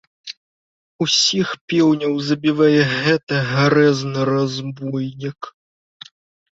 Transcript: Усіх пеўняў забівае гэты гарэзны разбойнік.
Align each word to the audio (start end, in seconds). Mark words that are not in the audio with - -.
Усіх 1.05 1.47
пеўняў 1.73 2.13
забівае 2.31 2.81
гэты 2.97 3.45
гарэзны 3.51 4.19
разбойнік. 4.35 5.55